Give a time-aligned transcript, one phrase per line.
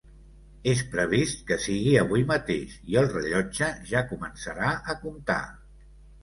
[0.69, 5.39] És previst que sigui avui mateix, i el rellotge ja començarà a comptar.